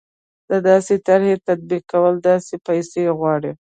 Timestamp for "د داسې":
0.49-0.93